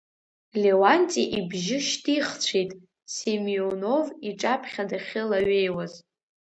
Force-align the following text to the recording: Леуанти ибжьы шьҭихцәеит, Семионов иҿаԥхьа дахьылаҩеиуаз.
Леуанти 0.61 1.23
ибжьы 1.37 1.77
шьҭихцәеит, 1.87 2.71
Семионов 3.15 4.07
иҿаԥхьа 4.29 4.83
дахьылаҩеиуаз. 4.89 5.93